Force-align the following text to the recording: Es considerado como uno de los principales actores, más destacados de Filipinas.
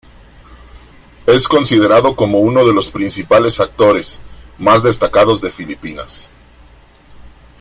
Es 1.27 1.47
considerado 1.47 2.15
como 2.15 2.39
uno 2.39 2.65
de 2.65 2.73
los 2.73 2.89
principales 2.89 3.59
actores, 3.59 4.19
más 4.57 4.81
destacados 4.81 5.41
de 5.41 5.51
Filipinas. 5.51 6.31